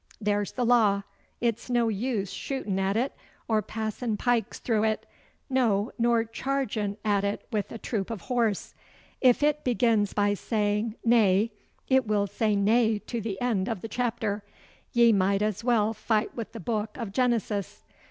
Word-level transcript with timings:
There's 0.19 0.53
the 0.53 0.65
law. 0.65 1.03
It's 1.41 1.69
no 1.69 1.87
use 1.87 2.31
shootin' 2.31 2.79
at 2.79 2.97
it, 2.97 3.15
or 3.47 3.61
passin' 3.61 4.17
pikes 4.17 4.57
through 4.57 4.83
it, 4.85 5.05
no, 5.47 5.91
nor 5.99 6.23
chargin' 6.23 6.97
at 7.05 7.23
it 7.23 7.45
wi' 7.53 7.63
a 7.69 7.77
troop 7.77 8.09
of 8.09 8.21
horse. 8.21 8.73
If 9.21 9.43
it 9.43 9.63
begins 9.63 10.13
by 10.13 10.33
saying 10.33 10.95
"nay" 11.05 11.51
it 11.87 12.07
will 12.07 12.25
say 12.25 12.55
"nay" 12.55 12.97
to 12.97 13.21
the 13.21 13.39
end 13.39 13.69
of 13.69 13.81
the 13.81 13.87
chapter. 13.87 14.43
Ye 14.91 15.13
might 15.13 15.43
as 15.43 15.63
well 15.63 15.93
fight 15.93 16.35
wi' 16.35 16.45
the 16.51 16.59
book 16.59 16.97
o' 16.99 17.05
Genesis. 17.05 17.83